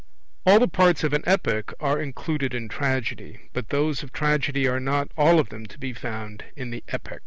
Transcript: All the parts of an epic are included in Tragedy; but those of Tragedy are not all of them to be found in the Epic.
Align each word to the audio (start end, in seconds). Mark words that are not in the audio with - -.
All 0.47 0.57
the 0.57 0.67
parts 0.67 1.03
of 1.03 1.13
an 1.13 1.21
epic 1.27 1.75
are 1.79 2.01
included 2.01 2.55
in 2.55 2.69
Tragedy; 2.69 3.37
but 3.53 3.69
those 3.69 4.01
of 4.01 4.11
Tragedy 4.11 4.67
are 4.67 4.79
not 4.79 5.11
all 5.15 5.39
of 5.39 5.49
them 5.49 5.67
to 5.67 5.77
be 5.77 5.93
found 5.93 6.43
in 6.55 6.71
the 6.71 6.83
Epic. 6.87 7.19